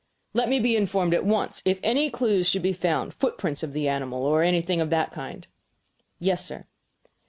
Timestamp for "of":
3.61-3.71, 4.81-4.89